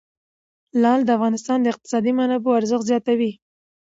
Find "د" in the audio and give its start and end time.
1.05-1.09, 1.61-1.65